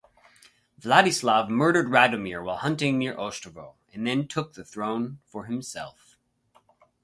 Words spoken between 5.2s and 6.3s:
for himself.